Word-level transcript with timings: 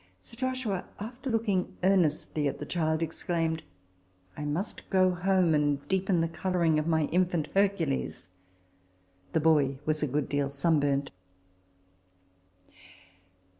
Sir 0.19 0.35
Joshua, 0.35 0.83
after 0.99 1.29
looking 1.29 1.77
earnestly 1.83 2.47
at 2.47 2.57
the 2.57 2.65
child, 2.65 3.03
exclaimed," 3.03 3.61
I 4.35 4.45
must 4.45 4.89
go 4.89 5.11
home 5.11 5.53
and 5.53 5.87
deepen 5.87 6.21
the 6.21 6.27
colouring 6.27 6.79
of 6.79 6.87
my 6.87 7.03
Infant 7.09 7.49
Hercules." 7.53 8.27
The 9.33 9.39
boy 9.41 9.77
was 9.85 10.01
a 10.01 10.07
good 10.07 10.27
deal 10.27 10.49
sunburnt. 10.49 11.11